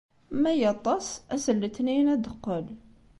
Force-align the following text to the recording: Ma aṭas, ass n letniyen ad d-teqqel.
Ma 0.41 0.51
aṭas, 0.73 1.07
ass 1.33 1.45
n 1.53 1.57
letniyen 1.61 2.11
ad 2.13 2.19
d-teqqel. 2.23 2.65